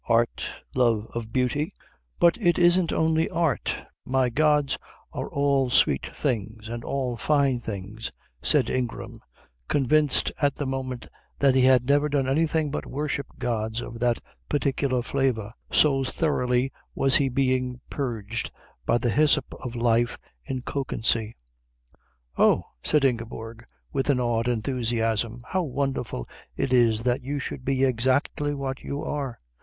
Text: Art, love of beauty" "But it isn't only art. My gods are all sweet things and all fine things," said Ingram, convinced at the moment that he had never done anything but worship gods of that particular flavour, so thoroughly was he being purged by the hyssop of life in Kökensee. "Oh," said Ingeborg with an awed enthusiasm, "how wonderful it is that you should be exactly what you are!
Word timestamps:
Art, 0.09 0.49
love 0.73 1.05
of 1.13 1.31
beauty" 1.31 1.71
"But 2.19 2.35
it 2.39 2.57
isn't 2.57 2.91
only 2.91 3.29
art. 3.29 3.85
My 4.03 4.29
gods 4.29 4.75
are 5.13 5.29
all 5.29 5.69
sweet 5.69 6.07
things 6.07 6.69
and 6.69 6.83
all 6.83 7.17
fine 7.17 7.59
things," 7.59 8.11
said 8.41 8.67
Ingram, 8.71 9.19
convinced 9.67 10.31
at 10.41 10.55
the 10.55 10.65
moment 10.65 11.07
that 11.37 11.53
he 11.53 11.61
had 11.61 11.85
never 11.87 12.09
done 12.09 12.27
anything 12.27 12.71
but 12.71 12.87
worship 12.87 13.27
gods 13.37 13.79
of 13.79 13.99
that 13.99 14.19
particular 14.49 15.03
flavour, 15.03 15.53
so 15.71 16.03
thoroughly 16.03 16.71
was 16.95 17.17
he 17.17 17.29
being 17.29 17.79
purged 17.91 18.49
by 18.87 18.97
the 18.97 19.11
hyssop 19.11 19.53
of 19.63 19.75
life 19.75 20.17
in 20.45 20.63
Kökensee. 20.63 21.33
"Oh," 22.39 22.63
said 22.83 23.05
Ingeborg 23.05 23.65
with 23.93 24.09
an 24.09 24.19
awed 24.19 24.47
enthusiasm, 24.47 25.41
"how 25.45 25.61
wonderful 25.61 26.27
it 26.55 26.73
is 26.73 27.03
that 27.03 27.21
you 27.21 27.37
should 27.37 27.63
be 27.63 27.83
exactly 27.83 28.55
what 28.55 28.81
you 28.81 29.03
are! 29.03 29.37